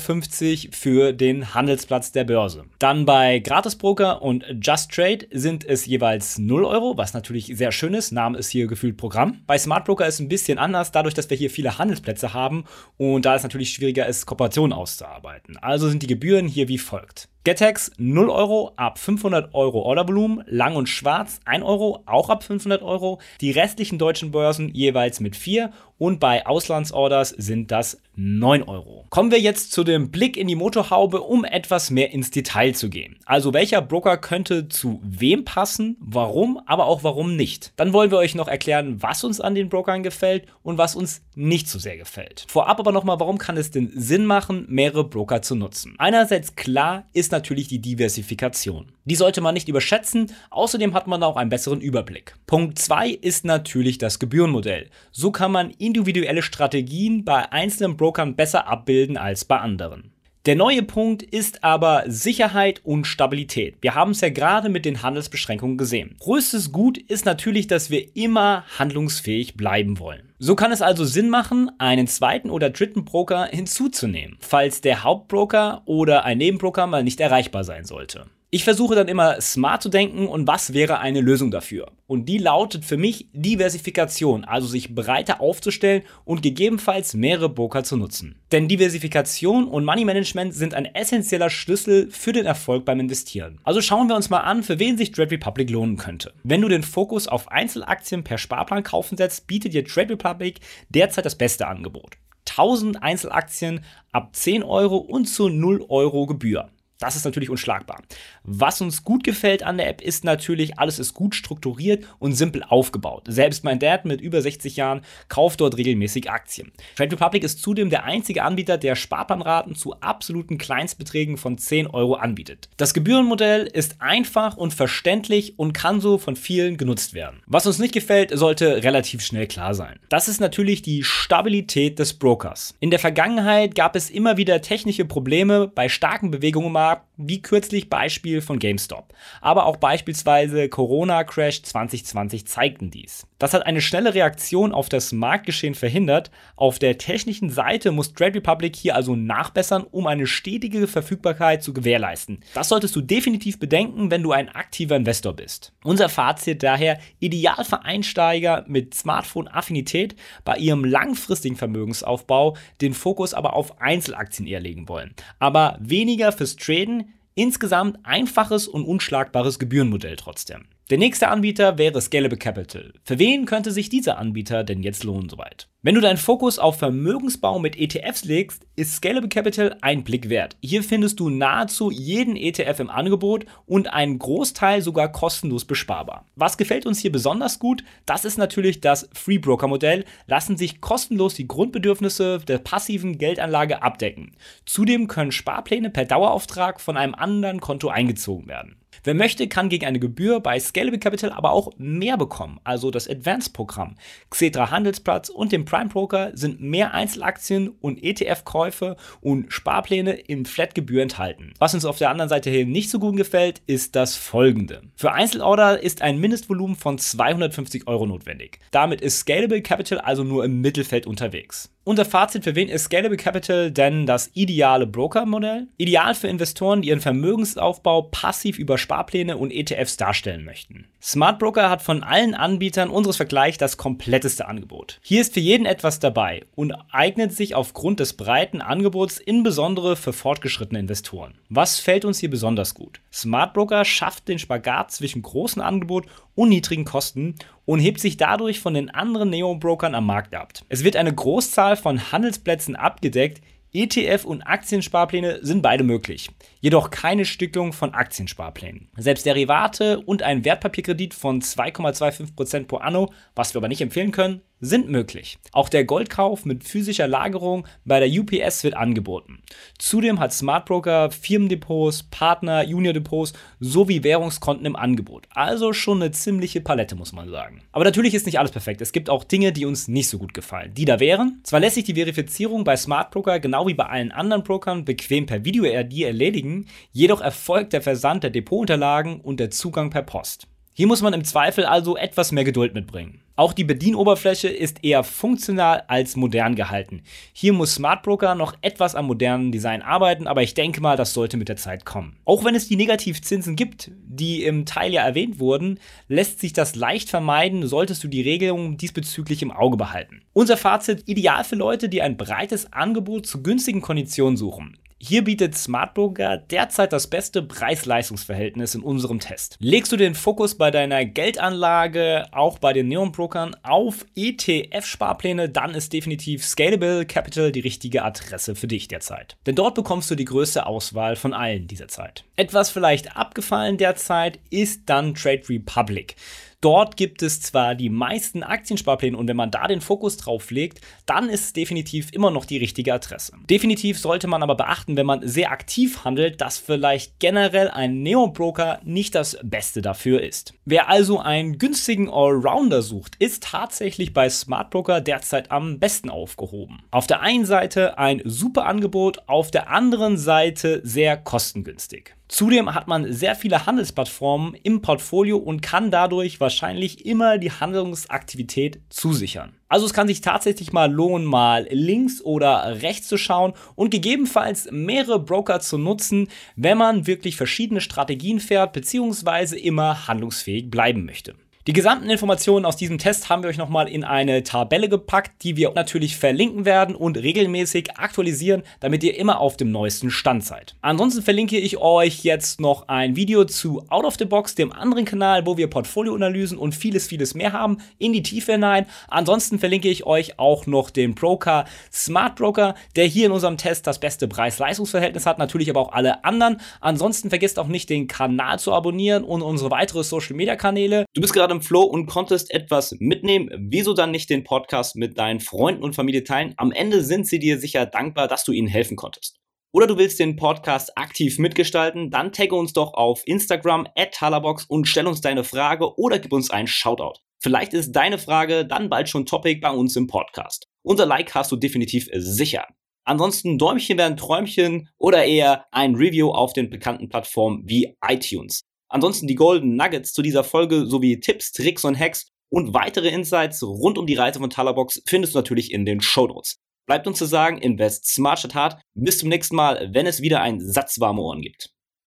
für 0.72 1.12
den 1.12 1.54
Handelsplatz 1.54 2.12
der 2.12 2.24
Börse. 2.24 2.64
Dann 2.78 3.04
bei 3.04 3.40
Gratis 3.40 3.76
Broker 3.76 4.22
und 4.22 4.44
Just 4.62 4.90
Trade 4.92 5.26
sind 5.30 5.64
es 5.64 5.86
jeweils 5.86 6.38
0 6.38 6.64
Euro, 6.64 6.96
was 6.96 7.14
natürlich 7.14 7.46
sehr 7.54 7.72
schön 7.72 7.94
ist. 7.94 8.12
Name 8.12 8.38
ist 8.38 8.50
hier 8.50 8.66
gefühlt 8.66 8.96
Programm. 8.96 9.42
Bei 9.46 9.58
Smart 9.58 9.84
Broker 9.84 10.06
ist 10.06 10.14
es 10.14 10.20
ein 10.20 10.28
bisschen 10.28 10.58
anders, 10.58 10.92
dadurch, 10.92 11.14
dass 11.14 11.28
wir 11.30 11.36
hier 11.36 11.50
viele 11.58 11.76
Handelsplätze 11.76 12.34
haben 12.34 12.66
und 12.98 13.24
da 13.24 13.34
es 13.34 13.42
natürlich 13.42 13.72
schwieriger 13.72 14.06
ist, 14.06 14.26
Kooperationen 14.26 14.72
auszuarbeiten. 14.72 15.56
Also 15.56 15.88
sind 15.88 16.04
die 16.04 16.06
Gebühren 16.06 16.46
hier 16.46 16.68
wie 16.68 16.78
folgt. 16.78 17.28
Getex 17.48 17.90
0 17.96 18.28
Euro 18.28 18.72
ab 18.76 18.98
500 18.98 19.54
Euro 19.54 19.80
Ordervolumen, 19.80 20.44
Lang 20.48 20.76
und 20.76 20.86
Schwarz 20.86 21.40
1 21.46 21.64
Euro 21.64 22.02
auch 22.04 22.28
ab 22.28 22.42
500 22.42 22.82
Euro, 22.82 23.20
die 23.40 23.52
restlichen 23.52 23.98
deutschen 23.98 24.32
Börsen 24.32 24.68
jeweils 24.74 25.18
mit 25.18 25.34
4 25.34 25.72
und 25.96 26.20
bei 26.20 26.46
Auslandsorders 26.46 27.30
sind 27.30 27.70
das 27.70 28.00
9 28.14 28.64
Euro. 28.64 29.04
Kommen 29.10 29.30
wir 29.30 29.40
jetzt 29.40 29.72
zu 29.72 29.84
dem 29.84 30.10
Blick 30.10 30.36
in 30.36 30.46
die 30.46 30.56
Motorhaube, 30.56 31.20
um 31.20 31.44
etwas 31.44 31.90
mehr 31.90 32.12
ins 32.12 32.30
Detail 32.30 32.72
zu 32.72 32.88
gehen. 32.88 33.16
Also 33.26 33.52
welcher 33.54 33.80
Broker 33.80 34.16
könnte 34.16 34.68
zu 34.68 35.00
wem 35.02 35.44
passen, 35.44 35.96
warum, 36.00 36.60
aber 36.66 36.86
auch 36.86 37.04
warum 37.04 37.36
nicht. 37.36 37.72
Dann 37.76 37.92
wollen 37.92 38.10
wir 38.10 38.18
euch 38.18 38.34
noch 38.34 38.48
erklären, 38.48 39.02
was 39.02 39.24
uns 39.24 39.40
an 39.40 39.54
den 39.54 39.68
Brokern 39.68 40.02
gefällt 40.02 40.46
und 40.62 40.78
was 40.78 40.96
uns 40.96 41.22
nicht 41.34 41.68
so 41.68 41.78
sehr 41.78 41.96
gefällt. 41.96 42.44
Vorab 42.48 42.78
aber 42.80 42.92
nochmal, 42.92 43.20
warum 43.20 43.38
kann 43.38 43.56
es 43.56 43.70
denn 43.70 43.90
Sinn 43.94 44.26
machen, 44.26 44.66
mehrere 44.68 45.04
Broker 45.04 45.42
zu 45.42 45.54
nutzen? 45.54 45.94
Einerseits 45.98 46.56
klar 46.56 47.04
ist 47.12 47.30
natürlich 47.30 47.37
die 47.68 47.80
Diversifikation. 47.80 48.92
Die 49.04 49.14
sollte 49.14 49.40
man 49.40 49.54
nicht 49.54 49.68
überschätzen, 49.68 50.32
außerdem 50.50 50.94
hat 50.94 51.06
man 51.06 51.22
auch 51.22 51.36
einen 51.36 51.50
besseren 51.50 51.80
Überblick. 51.80 52.34
Punkt 52.46 52.78
2 52.78 53.10
ist 53.10 53.44
natürlich 53.44 53.98
das 53.98 54.18
Gebührenmodell. 54.18 54.90
So 55.12 55.30
kann 55.30 55.52
man 55.52 55.70
individuelle 55.70 56.42
Strategien 56.42 57.24
bei 57.24 57.52
einzelnen 57.52 57.96
Brokern 57.96 58.36
besser 58.36 58.66
abbilden 58.66 59.16
als 59.16 59.44
bei 59.44 59.58
anderen. 59.58 60.12
Der 60.46 60.56
neue 60.56 60.82
Punkt 60.82 61.22
ist 61.22 61.62
aber 61.64 62.04
Sicherheit 62.06 62.80
und 62.84 63.06
Stabilität. 63.06 63.76
Wir 63.80 63.94
haben 63.94 64.12
es 64.12 64.20
ja 64.20 64.30
gerade 64.30 64.68
mit 64.68 64.84
den 64.84 65.02
Handelsbeschränkungen 65.02 65.76
gesehen. 65.76 66.16
Größtes 66.20 66.72
Gut 66.72 66.96
ist 66.96 67.26
natürlich, 67.26 67.66
dass 67.66 67.90
wir 67.90 68.16
immer 68.16 68.64
handlungsfähig 68.78 69.56
bleiben 69.56 69.98
wollen. 69.98 70.32
So 70.38 70.54
kann 70.54 70.72
es 70.72 70.80
also 70.80 71.04
Sinn 71.04 71.28
machen, 71.28 71.70
einen 71.78 72.06
zweiten 72.06 72.48
oder 72.48 72.70
dritten 72.70 73.04
Broker 73.04 73.46
hinzuzunehmen, 73.46 74.38
falls 74.40 74.80
der 74.80 75.02
Hauptbroker 75.02 75.82
oder 75.84 76.24
ein 76.24 76.38
Nebenbroker 76.38 76.86
mal 76.86 77.02
nicht 77.02 77.20
erreichbar 77.20 77.64
sein 77.64 77.84
sollte. 77.84 78.26
Ich 78.50 78.64
versuche 78.64 78.94
dann 78.94 79.08
immer 79.08 79.42
smart 79.42 79.82
zu 79.82 79.90
denken 79.90 80.26
und 80.26 80.46
was 80.46 80.72
wäre 80.72 81.00
eine 81.00 81.20
Lösung 81.20 81.50
dafür. 81.50 81.92
Und 82.06 82.30
die 82.30 82.38
lautet 82.38 82.82
für 82.82 82.96
mich 82.96 83.28
Diversifikation, 83.34 84.46
also 84.46 84.66
sich 84.66 84.94
breiter 84.94 85.42
aufzustellen 85.42 86.02
und 86.24 86.40
gegebenenfalls 86.40 87.12
mehrere 87.12 87.50
Broker 87.50 87.84
zu 87.84 87.98
nutzen. 87.98 88.36
Denn 88.50 88.66
Diversifikation 88.66 89.68
und 89.68 89.84
Money 89.84 90.06
Management 90.06 90.54
sind 90.54 90.72
ein 90.72 90.86
essentieller 90.86 91.50
Schlüssel 91.50 92.10
für 92.10 92.32
den 92.32 92.46
Erfolg 92.46 92.86
beim 92.86 93.00
Investieren. 93.00 93.60
Also 93.64 93.82
schauen 93.82 94.08
wir 94.08 94.16
uns 94.16 94.30
mal 94.30 94.40
an, 94.40 94.62
für 94.62 94.78
wen 94.78 94.96
sich 94.96 95.12
Trade 95.12 95.32
Republic 95.32 95.68
lohnen 95.68 95.98
könnte. 95.98 96.32
Wenn 96.42 96.62
du 96.62 96.68
den 96.68 96.84
Fokus 96.84 97.28
auf 97.28 97.48
Einzelaktien 97.48 98.24
per 98.24 98.38
Sparplan 98.38 98.82
kaufen 98.82 99.18
setzt, 99.18 99.46
bietet 99.46 99.74
dir 99.74 99.84
Trade 99.84 100.14
Republic 100.14 100.60
derzeit 100.88 101.26
das 101.26 101.36
beste 101.36 101.66
Angebot. 101.66 102.16
1000 102.48 103.02
Einzelaktien 103.02 103.84
ab 104.10 104.30
10 104.34 104.62
Euro 104.62 104.96
und 104.96 105.26
zu 105.26 105.50
0 105.50 105.84
Euro 105.90 106.24
Gebühr. 106.24 106.70
Das 106.98 107.14
ist 107.14 107.24
natürlich 107.24 107.48
unschlagbar. 107.48 108.02
Was 108.42 108.80
uns 108.80 109.04
gut 109.04 109.22
gefällt 109.22 109.62
an 109.62 109.76
der 109.76 109.88
App 109.88 110.00
ist 110.00 110.24
natürlich, 110.24 110.80
alles 110.80 110.98
ist 110.98 111.14
gut 111.14 111.36
strukturiert 111.36 112.04
und 112.18 112.32
simpel 112.32 112.64
aufgebaut. 112.64 113.24
Selbst 113.28 113.62
mein 113.62 113.78
Dad 113.78 114.04
mit 114.04 114.20
über 114.20 114.42
60 114.42 114.74
Jahren 114.74 115.02
kauft 115.28 115.60
dort 115.60 115.76
regelmäßig 115.76 116.28
Aktien. 116.28 116.72
Trade 116.96 117.12
Republic 117.12 117.44
ist 117.44 117.62
zudem 117.62 117.88
der 117.88 118.02
einzige 118.02 118.42
Anbieter, 118.42 118.78
der 118.78 118.96
Sparplanraten 118.96 119.76
zu 119.76 119.94
absoluten 120.00 120.58
Kleinstbeträgen 120.58 121.36
von 121.36 121.56
10 121.56 121.86
Euro 121.86 122.14
anbietet. 122.14 122.68
Das 122.78 122.94
Gebührenmodell 122.94 123.66
ist 123.66 124.02
einfach 124.02 124.56
und 124.56 124.74
verständlich 124.74 125.56
und 125.56 125.74
kann 125.74 126.00
so 126.00 126.18
von 126.18 126.34
vielen 126.34 126.78
genutzt 126.78 127.14
werden. 127.14 127.42
Was 127.46 127.66
uns 127.68 127.78
nicht 127.78 127.94
gefällt, 127.94 128.36
sollte 128.36 128.82
relativ 128.82 129.24
schnell 129.24 129.46
klar 129.46 129.72
sein. 129.74 130.00
Das 130.08 130.26
ist 130.26 130.40
natürlich 130.40 130.82
die 130.82 131.04
Stabilität 131.04 132.00
des 132.00 132.14
Brokers. 132.14 132.74
In 132.80 132.90
der 132.90 132.98
Vergangenheit 132.98 133.76
gab 133.76 133.94
es 133.94 134.10
immer 134.10 134.36
wieder 134.36 134.60
technische 134.62 135.04
Probleme 135.04 135.68
bei 135.68 135.88
starken 135.88 136.32
Bewegungen 136.32 136.66
im 136.66 136.72
Markt, 136.72 136.87
wie 137.16 137.40
kürzlich 137.40 137.88
Beispiel 137.88 138.40
von 138.40 138.58
GameStop. 138.58 139.14
Aber 139.40 139.66
auch 139.66 139.76
beispielsweise 139.76 140.68
Corona-Crash 140.68 141.62
2020 141.62 142.46
zeigten 142.46 142.90
dies. 142.90 143.27
Das 143.38 143.54
hat 143.54 143.66
eine 143.66 143.80
schnelle 143.80 144.14
Reaktion 144.14 144.72
auf 144.72 144.88
das 144.88 145.12
Marktgeschehen 145.12 145.76
verhindert. 145.76 146.32
Auf 146.56 146.80
der 146.80 146.98
technischen 146.98 147.50
Seite 147.50 147.92
muss 147.92 148.12
Trade 148.12 148.34
Republic 148.34 148.74
hier 148.74 148.96
also 148.96 149.14
nachbessern, 149.14 149.86
um 149.88 150.08
eine 150.08 150.26
stetige 150.26 150.88
Verfügbarkeit 150.88 151.62
zu 151.62 151.72
gewährleisten. 151.72 152.40
Das 152.54 152.68
solltest 152.68 152.96
du 152.96 153.00
definitiv 153.00 153.60
bedenken, 153.60 154.10
wenn 154.10 154.24
du 154.24 154.32
ein 154.32 154.48
aktiver 154.48 154.96
Investor 154.96 155.34
bist. 155.34 155.72
Unser 155.84 156.08
Fazit 156.08 156.64
daher, 156.64 156.98
ideal 157.20 157.64
für 157.64 157.84
Einsteiger 157.84 158.64
mit 158.66 158.94
Smartphone-Affinität 158.94 160.16
bei 160.44 160.56
ihrem 160.56 160.84
langfristigen 160.84 161.56
Vermögensaufbau, 161.56 162.56
den 162.80 162.92
Fokus 162.92 163.34
aber 163.34 163.54
auf 163.54 163.80
Einzelaktien 163.80 164.48
eher 164.48 164.60
legen 164.60 164.88
wollen. 164.88 165.14
Aber 165.38 165.78
weniger 165.80 166.32
fürs 166.32 166.56
Traden, 166.56 167.14
insgesamt 167.36 167.98
einfaches 168.02 168.66
und 168.66 168.84
unschlagbares 168.84 169.60
Gebührenmodell 169.60 170.16
trotzdem. 170.16 170.66
Der 170.90 170.96
nächste 170.96 171.28
Anbieter 171.28 171.76
wäre 171.76 172.00
Scalable 172.00 172.38
Capital. 172.38 172.94
Für 173.04 173.18
wen 173.18 173.44
könnte 173.44 173.72
sich 173.72 173.90
dieser 173.90 174.16
Anbieter 174.16 174.64
denn 174.64 174.82
jetzt 174.82 175.04
lohnen 175.04 175.28
soweit? 175.28 175.68
Wenn 175.82 175.94
du 175.94 176.00
deinen 176.00 176.16
Fokus 176.16 176.58
auf 176.58 176.78
Vermögensbau 176.78 177.58
mit 177.58 177.78
ETFs 177.78 178.24
legst, 178.24 178.66
ist 178.74 178.94
Scalable 178.94 179.28
Capital 179.28 179.76
ein 179.82 180.02
Blick 180.02 180.30
wert. 180.30 180.56
Hier 180.62 180.82
findest 180.82 181.20
du 181.20 181.28
nahezu 181.28 181.90
jeden 181.90 182.36
ETF 182.36 182.80
im 182.80 182.88
Angebot 182.88 183.44
und 183.66 183.92
einen 183.92 184.18
Großteil 184.18 184.80
sogar 184.80 185.12
kostenlos 185.12 185.66
besparbar. 185.66 186.24
Was 186.36 186.56
gefällt 186.56 186.86
uns 186.86 187.00
hier 187.00 187.12
besonders 187.12 187.58
gut? 187.58 187.84
Das 188.06 188.24
ist 188.24 188.38
natürlich 188.38 188.80
das 188.80 189.10
Free 189.12 189.36
Broker 189.36 189.68
Modell. 189.68 190.06
Lassen 190.26 190.56
sich 190.56 190.80
kostenlos 190.80 191.34
die 191.34 191.48
Grundbedürfnisse 191.48 192.38
der 192.48 192.58
passiven 192.58 193.18
Geldanlage 193.18 193.82
abdecken. 193.82 194.32
Zudem 194.64 195.06
können 195.06 195.32
Sparpläne 195.32 195.90
per 195.90 196.06
Dauerauftrag 196.06 196.80
von 196.80 196.96
einem 196.96 197.14
anderen 197.14 197.60
Konto 197.60 197.88
eingezogen 197.88 198.48
werden. 198.48 198.76
Wer 199.04 199.14
möchte, 199.14 199.48
kann 199.48 199.68
gegen 199.68 199.86
eine 199.86 199.98
Gebühr 199.98 200.40
bei 200.40 200.58
Scalable 200.58 200.98
Capital 200.98 201.30
aber 201.30 201.52
auch 201.52 201.70
mehr 201.78 202.16
bekommen, 202.16 202.60
also 202.64 202.90
das 202.90 203.08
Advanced-Programm. 203.08 203.96
Xetra 204.30 204.70
Handelsplatz 204.70 205.28
und 205.28 205.52
dem 205.52 205.64
Prime 205.64 205.88
Broker 205.88 206.30
sind 206.34 206.60
mehr 206.60 206.94
Einzelaktien 206.94 207.68
und 207.80 208.02
ETF-Käufe 208.02 208.96
und 209.20 209.52
Sparpläne 209.52 210.12
im 210.12 210.44
Flat-Gebühr 210.44 211.02
enthalten. 211.02 211.52
Was 211.58 211.74
uns 211.74 211.84
auf 211.84 211.98
der 211.98 212.10
anderen 212.10 212.28
Seite 212.28 212.50
hier 212.50 212.66
nicht 212.66 212.90
so 212.90 212.98
gut 212.98 213.16
gefällt, 213.16 213.62
ist 213.66 213.96
das 213.96 214.16
folgende. 214.16 214.82
Für 214.96 215.12
Einzelorder 215.12 215.82
ist 215.82 216.02
ein 216.02 216.18
Mindestvolumen 216.18 216.76
von 216.76 216.98
250 216.98 217.86
Euro 217.86 218.06
notwendig. 218.06 218.58
Damit 218.70 219.00
ist 219.00 219.20
Scalable 219.20 219.62
Capital 219.62 219.98
also 220.00 220.24
nur 220.24 220.44
im 220.44 220.60
Mittelfeld 220.60 221.06
unterwegs. 221.06 221.70
Unser 221.84 222.04
Fazit 222.04 222.44
für 222.44 222.54
wen 222.54 222.68
ist 222.68 222.84
Scalable 222.84 223.16
Capital 223.16 223.70
denn 223.70 224.04
das 224.04 224.30
ideale 224.34 224.86
Broker-Modell? 224.86 225.68
Ideal 225.78 226.14
für 226.14 226.28
Investoren, 226.28 226.82
die 226.82 226.88
ihren 226.88 227.00
Vermögensaufbau 227.00 228.02
passiv 228.02 228.58
über 228.58 228.76
Sparpläne 228.78 229.36
und 229.36 229.50
ETFs 229.50 229.96
darstellen 229.96 230.44
möchten. 230.44 230.86
Smart 231.02 231.38
Broker 231.38 231.70
hat 231.70 231.82
von 231.82 232.02
allen 232.02 232.34
Anbietern 232.34 232.90
unseres 232.90 233.16
Vergleichs 233.16 233.58
das 233.58 233.76
kompletteste 233.76 234.48
Angebot. 234.48 235.00
Hier 235.02 235.20
ist 235.20 235.34
für 235.34 235.40
jeden 235.40 235.66
etwas 235.66 236.00
dabei 236.00 236.44
und 236.54 236.72
eignet 236.90 237.32
sich 237.32 237.54
aufgrund 237.54 238.00
des 238.00 238.14
breiten 238.14 238.60
Angebots 238.60 239.18
insbesondere 239.18 239.96
für 239.96 240.12
fortgeschrittene 240.12 240.80
Investoren. 240.80 241.34
Was 241.48 241.78
fällt 241.78 242.04
uns 242.04 242.18
hier 242.18 242.30
besonders 242.30 242.74
gut? 242.74 243.00
Smart 243.12 243.54
Broker 243.54 243.84
schafft 243.84 244.28
den 244.28 244.38
Spagat 244.38 244.92
zwischen 244.92 245.22
großem 245.22 245.62
Angebot 245.62 246.06
und 246.34 246.48
niedrigen 246.48 246.84
Kosten 246.84 247.34
und 247.64 247.80
hebt 247.80 248.00
sich 248.00 248.16
dadurch 248.16 248.60
von 248.60 248.74
den 248.74 248.90
anderen 248.90 249.30
Neo-Brokern 249.30 249.94
am 249.94 250.06
Markt 250.06 250.34
ab. 250.34 250.52
Es 250.68 250.84
wird 250.84 250.96
eine 250.96 251.14
Großzahl 251.14 251.76
von 251.76 252.12
Handelsplätzen 252.12 252.76
abgedeckt, 252.76 253.42
ETF 253.82 254.24
und 254.24 254.42
Aktiensparpläne 254.42 255.38
sind 255.42 255.62
beide 255.62 255.84
möglich, 255.84 256.30
jedoch 256.60 256.90
keine 256.90 257.24
Stückelung 257.24 257.72
von 257.72 257.94
Aktiensparplänen. 257.94 258.88
Selbst 258.96 259.26
Derivate 259.26 260.00
und 260.00 260.22
ein 260.22 260.44
Wertpapierkredit 260.44 261.14
von 261.14 261.40
2,25% 261.40 262.66
pro 262.66 262.78
Anno, 262.78 263.12
was 263.34 263.54
wir 263.54 263.60
aber 263.60 263.68
nicht 263.68 263.80
empfehlen 263.80 264.12
können, 264.12 264.42
sind 264.60 264.88
möglich. 264.88 265.38
Auch 265.52 265.68
der 265.68 265.84
Goldkauf 265.84 266.44
mit 266.44 266.64
physischer 266.64 267.06
Lagerung 267.06 267.66
bei 267.84 268.00
der 268.00 268.08
UPS 268.08 268.64
wird 268.64 268.74
angeboten. 268.74 269.40
Zudem 269.78 270.18
hat 270.20 270.32
Smartbroker 270.32 271.10
Firmendepots, 271.10 272.04
Partner, 272.04 272.64
Juniordepots 272.64 273.32
sowie 273.60 274.02
Währungskonten 274.02 274.66
im 274.66 274.76
Angebot. 274.76 275.26
Also 275.30 275.72
schon 275.72 276.02
eine 276.02 276.10
ziemliche 276.10 276.60
Palette, 276.60 276.96
muss 276.96 277.12
man 277.12 277.30
sagen. 277.30 277.62
Aber 277.72 277.84
natürlich 277.84 278.14
ist 278.14 278.26
nicht 278.26 278.38
alles 278.38 278.50
perfekt. 278.50 278.80
Es 278.80 278.92
gibt 278.92 279.10
auch 279.10 279.24
Dinge, 279.24 279.52
die 279.52 279.64
uns 279.64 279.88
nicht 279.88 280.08
so 280.08 280.18
gut 280.18 280.34
gefallen. 280.34 280.74
Die 280.74 280.84
da 280.84 281.00
wären, 281.00 281.40
zwar 281.44 281.60
lässt 281.60 281.76
sich 281.76 281.84
die 281.84 281.94
Verifizierung 281.94 282.64
bei 282.64 282.76
Smartbroker 282.76 283.40
genau 283.40 283.66
wie 283.66 283.74
bei 283.74 283.86
allen 283.86 284.12
anderen 284.12 284.42
Brokern 284.42 284.84
bequem 284.84 285.26
per 285.26 285.44
Video-RD 285.44 286.02
erledigen, 286.02 286.66
jedoch 286.92 287.20
erfolgt 287.20 287.72
der 287.72 287.82
Versand 287.82 288.22
der 288.22 288.30
Depotunterlagen 288.30 289.20
und 289.20 289.40
der 289.40 289.50
Zugang 289.50 289.90
per 289.90 290.02
Post. 290.02 290.46
Hier 290.78 290.86
muss 290.86 291.02
man 291.02 291.12
im 291.12 291.24
Zweifel 291.24 291.64
also 291.64 291.96
etwas 291.96 292.30
mehr 292.30 292.44
Geduld 292.44 292.72
mitbringen. 292.72 293.20
Auch 293.34 293.52
die 293.52 293.64
Bedienoberfläche 293.64 294.46
ist 294.46 294.84
eher 294.84 295.02
funktional 295.02 295.82
als 295.88 296.14
modern 296.14 296.54
gehalten. 296.54 297.02
Hier 297.32 297.52
muss 297.52 297.74
Smart 297.74 298.04
Broker 298.04 298.36
noch 298.36 298.54
etwas 298.60 298.94
am 298.94 299.08
modernen 299.08 299.50
Design 299.50 299.82
arbeiten, 299.82 300.28
aber 300.28 300.44
ich 300.44 300.54
denke 300.54 300.80
mal, 300.80 300.96
das 300.96 301.14
sollte 301.14 301.36
mit 301.36 301.48
der 301.48 301.56
Zeit 301.56 301.84
kommen. 301.84 302.14
Auch 302.24 302.44
wenn 302.44 302.54
es 302.54 302.68
die 302.68 302.76
Negativzinsen 302.76 303.56
gibt, 303.56 303.90
die 304.06 304.44
im 304.44 304.66
Teil 304.66 304.92
ja 304.92 305.02
erwähnt 305.02 305.40
wurden, 305.40 305.80
lässt 306.06 306.38
sich 306.38 306.52
das 306.52 306.76
leicht 306.76 307.10
vermeiden, 307.10 307.66
solltest 307.66 308.04
du 308.04 308.06
die 308.06 308.22
Regelungen 308.22 308.76
diesbezüglich 308.76 309.42
im 309.42 309.50
Auge 309.50 309.78
behalten. 309.78 310.22
Unser 310.32 310.56
Fazit 310.56 311.08
ideal 311.08 311.42
für 311.42 311.56
Leute, 311.56 311.88
die 311.88 312.02
ein 312.02 312.16
breites 312.16 312.72
Angebot 312.72 313.26
zu 313.26 313.42
günstigen 313.42 313.80
Konditionen 313.80 314.36
suchen. 314.36 314.78
Hier 315.00 315.22
bietet 315.22 315.56
Smartbroker 315.56 316.38
derzeit 316.38 316.92
das 316.92 317.06
beste 317.06 317.40
Preis-Leistungs-Verhältnis 317.40 318.74
in 318.74 318.82
unserem 318.82 319.20
Test. 319.20 319.56
Legst 319.60 319.92
du 319.92 319.96
den 319.96 320.16
Fokus 320.16 320.56
bei 320.56 320.72
deiner 320.72 321.04
Geldanlage, 321.04 322.26
auch 322.32 322.58
bei 322.58 322.72
den 322.72 322.88
Neon-Brokern, 322.88 323.54
auf 323.62 324.04
ETF-Sparpläne, 324.16 325.50
dann 325.50 325.74
ist 325.74 325.92
definitiv 325.92 326.44
Scalable 326.44 327.06
Capital 327.06 327.52
die 327.52 327.60
richtige 327.60 328.02
Adresse 328.02 328.56
für 328.56 328.66
dich 328.66 328.88
derzeit. 328.88 329.36
Denn 329.46 329.54
dort 329.54 329.76
bekommst 329.76 330.10
du 330.10 330.16
die 330.16 330.24
größte 330.24 330.66
Auswahl 330.66 331.14
von 331.14 331.32
allen 331.32 331.68
dieser 331.68 331.86
Zeit. 331.86 332.24
Etwas 332.34 332.68
vielleicht 332.68 333.16
abgefallen 333.16 333.76
derzeit 333.76 334.40
ist 334.50 334.82
dann 334.86 335.14
Trade 335.14 335.42
Republic. 335.48 336.16
Dort 336.60 336.96
gibt 336.96 337.22
es 337.22 337.40
zwar 337.40 337.76
die 337.76 337.88
meisten 337.88 338.42
Aktiensparpläne 338.42 339.16
und 339.16 339.28
wenn 339.28 339.36
man 339.36 339.52
da 339.52 339.68
den 339.68 339.80
Fokus 339.80 340.16
drauf 340.16 340.50
legt, 340.50 340.80
dann 341.06 341.28
ist 341.28 341.44
es 341.44 341.52
definitiv 341.52 342.10
immer 342.10 342.32
noch 342.32 342.44
die 342.44 342.56
richtige 342.56 342.92
Adresse. 342.92 343.32
Definitiv 343.48 343.96
sollte 344.00 344.26
man 344.26 344.42
aber 344.42 344.56
beachten, 344.56 344.96
wenn 344.96 345.06
man 345.06 345.26
sehr 345.26 345.52
aktiv 345.52 346.02
handelt, 346.02 346.40
dass 346.40 346.58
vielleicht 346.58 347.20
generell 347.20 347.70
ein 347.70 348.02
Neo-Broker 348.02 348.80
nicht 348.82 349.14
das 349.14 349.38
Beste 349.44 349.82
dafür 349.82 350.20
ist. 350.20 350.52
Wer 350.64 350.88
also 350.88 351.20
einen 351.20 351.58
günstigen 351.58 352.10
Allrounder 352.10 352.82
sucht, 352.82 353.14
ist 353.20 353.44
tatsächlich 353.44 354.12
bei 354.12 354.28
Smart 354.28 354.70
Broker 354.70 355.00
derzeit 355.00 355.52
am 355.52 355.78
besten 355.78 356.10
aufgehoben. 356.10 356.82
Auf 356.90 357.06
der 357.06 357.20
einen 357.20 357.46
Seite 357.46 357.98
ein 357.98 358.20
super 358.24 358.66
Angebot, 358.66 359.20
auf 359.28 359.52
der 359.52 359.70
anderen 359.70 360.18
Seite 360.18 360.80
sehr 360.82 361.16
kostengünstig. 361.16 362.17
Zudem 362.28 362.74
hat 362.74 362.88
man 362.88 363.10
sehr 363.10 363.34
viele 363.34 363.64
Handelsplattformen 363.64 364.54
im 364.62 364.82
Portfolio 364.82 365.38
und 365.38 365.62
kann 365.62 365.90
dadurch 365.90 366.40
wahrscheinlich 366.40 367.06
immer 367.06 367.38
die 367.38 367.50
Handlungsaktivität 367.50 368.80
zusichern. 368.90 369.54
Also 369.68 369.86
es 369.86 369.94
kann 369.94 370.08
sich 370.08 370.20
tatsächlich 370.20 370.72
mal 370.72 370.92
lohnen, 370.92 371.26
mal 371.26 371.66
links 371.70 372.22
oder 372.22 372.82
rechts 372.82 373.08
zu 373.08 373.16
schauen 373.16 373.54
und 373.76 373.90
gegebenenfalls 373.90 374.68
mehrere 374.70 375.18
Broker 375.18 375.60
zu 375.60 375.78
nutzen, 375.78 376.28
wenn 376.54 376.76
man 376.76 377.06
wirklich 377.06 377.36
verschiedene 377.36 377.80
Strategien 377.80 378.40
fährt 378.40 378.74
bzw. 378.74 379.56
immer 379.56 380.06
handlungsfähig 380.06 380.70
bleiben 380.70 381.06
möchte. 381.06 381.34
Die 381.68 381.74
gesamten 381.74 382.08
Informationen 382.08 382.64
aus 382.64 382.76
diesem 382.76 382.96
Test 382.96 383.28
haben 383.28 383.42
wir 383.42 383.50
euch 383.50 383.58
nochmal 383.58 383.88
in 383.88 384.02
eine 384.02 384.42
Tabelle 384.42 384.88
gepackt, 384.88 385.42
die 385.42 385.58
wir 385.58 385.70
natürlich 385.74 386.16
verlinken 386.16 386.64
werden 386.64 386.94
und 386.96 387.18
regelmäßig 387.18 387.98
aktualisieren, 387.98 388.62
damit 388.80 389.04
ihr 389.04 389.18
immer 389.18 389.38
auf 389.38 389.58
dem 389.58 389.70
neuesten 389.70 390.10
Stand 390.10 390.46
seid. 390.46 390.76
Ansonsten 390.80 391.20
verlinke 391.20 391.58
ich 391.58 391.76
euch 391.76 392.24
jetzt 392.24 392.58
noch 392.58 392.88
ein 392.88 393.16
Video 393.16 393.44
zu 393.44 393.84
Out 393.90 394.06
of 394.06 394.16
the 394.18 394.24
Box, 394.24 394.54
dem 394.54 394.72
anderen 394.72 395.04
Kanal, 395.04 395.44
wo 395.44 395.58
wir 395.58 395.68
Portfolioanalysen 395.68 396.56
und 396.56 396.74
vieles, 396.74 397.06
vieles 397.06 397.34
mehr 397.34 397.52
haben, 397.52 397.82
in 397.98 398.14
die 398.14 398.22
Tiefe 398.22 398.52
hinein. 398.52 398.86
Ansonsten 399.08 399.58
verlinke 399.58 399.90
ich 399.90 400.06
euch 400.06 400.38
auch 400.38 400.66
noch 400.66 400.88
den 400.88 401.14
Broker 401.14 401.66
Smart 401.92 402.36
Broker, 402.36 402.76
der 402.96 403.04
hier 403.04 403.26
in 403.26 403.32
unserem 403.32 403.58
Test 403.58 403.86
das 403.86 403.98
beste 403.98 404.26
Preis-Leistungs-Verhältnis 404.26 405.26
hat, 405.26 405.38
natürlich 405.38 405.68
aber 405.68 405.80
auch 405.80 405.92
alle 405.92 406.24
anderen. 406.24 406.62
Ansonsten 406.80 407.28
vergesst 407.28 407.58
auch 407.58 407.68
nicht, 407.68 407.90
den 407.90 408.08
Kanal 408.08 408.58
zu 408.58 408.72
abonnieren 408.72 409.22
und 409.22 409.42
unsere 409.42 409.70
weitere 409.70 410.02
Social-Media-Kanäle. 410.02 411.04
Du 411.12 411.20
bist 411.20 411.34
gerade 411.34 411.57
im 411.58 411.62
Flow 411.62 411.82
und 411.82 412.06
konntest 412.06 412.52
etwas 412.52 412.94
mitnehmen. 413.00 413.50
Wieso 413.68 413.92
dann 413.92 414.12
nicht 414.12 414.30
den 414.30 414.44
Podcast 414.44 414.94
mit 414.94 415.18
deinen 415.18 415.40
Freunden 415.40 415.82
und 415.82 415.96
Familie 415.96 416.22
teilen? 416.22 416.54
Am 416.56 416.70
Ende 416.70 417.02
sind 417.02 417.26
sie 417.26 417.40
dir 417.40 417.58
sicher 417.58 417.84
dankbar, 417.84 418.28
dass 418.28 418.44
du 418.44 418.52
ihnen 418.52 418.68
helfen 418.68 418.96
konntest. 418.96 419.36
Oder 419.72 419.88
du 419.88 419.98
willst 419.98 420.20
den 420.20 420.36
Podcast 420.36 420.96
aktiv 420.96 421.38
mitgestalten, 421.38 422.10
dann 422.10 422.32
tagge 422.32 422.54
uns 422.54 422.72
doch 422.72 422.94
auf 422.94 423.22
Instagram 423.26 423.88
at 423.96 424.20
Halabox 424.20 424.66
und 424.66 424.86
stell 424.86 425.06
uns 425.06 425.20
deine 425.20 425.42
Frage 425.42 425.98
oder 425.98 426.20
gib 426.20 426.32
uns 426.32 426.50
einen 426.50 426.68
Shoutout. 426.68 427.20
Vielleicht 427.40 427.74
ist 427.74 427.92
deine 427.92 428.18
Frage 428.18 428.64
dann 428.64 428.88
bald 428.88 429.08
schon 429.08 429.26
Topic 429.26 429.60
bei 429.60 429.70
uns 429.70 429.96
im 429.96 430.06
Podcast. 430.06 430.68
Unser 430.82 431.06
Like 431.06 431.34
hast 431.34 431.50
du 431.50 431.56
definitiv 431.56 432.08
sicher. 432.12 432.66
Ansonsten 433.04 433.58
Däumchen 433.58 433.98
werden 433.98 434.16
Träumchen 434.16 434.88
oder 434.96 435.24
eher 435.24 435.66
ein 435.72 435.96
Review 435.96 436.30
auf 436.30 436.52
den 436.52 436.70
bekannten 436.70 437.08
Plattformen 437.08 437.62
wie 437.66 437.96
iTunes. 438.06 438.67
Ansonsten 438.88 439.26
die 439.26 439.34
Golden 439.34 439.76
Nuggets 439.76 440.12
zu 440.12 440.22
dieser 440.22 440.44
Folge 440.44 440.86
sowie 440.86 441.20
Tipps, 441.20 441.52
Tricks 441.52 441.84
und 441.84 441.98
Hacks 441.98 442.28
und 442.50 442.72
weitere 442.74 443.08
Insights 443.08 443.62
rund 443.62 443.98
um 443.98 444.06
die 444.06 444.14
Reise 444.14 444.38
von 444.38 444.50
Talabox 444.50 445.02
findest 445.06 445.34
du 445.34 445.38
natürlich 445.38 445.72
in 445.72 445.84
den 445.84 446.00
Show 446.00 446.26
Notes. 446.26 446.56
Bleibt 446.86 447.06
uns 447.06 447.18
zu 447.18 447.26
sagen, 447.26 447.58
invest 447.58 448.06
smart 448.06 448.38
statt 448.38 448.54
hart. 448.54 448.80
Bis 448.94 449.18
zum 449.18 449.28
nächsten 449.28 449.56
Mal, 449.56 449.90
wenn 449.92 450.06
es 450.06 450.22
wieder 450.22 450.40
ein 450.40 450.58
Satz 450.58 450.98
warme 451.00 451.20
Ohren 451.20 451.42
gibt. 451.42 451.70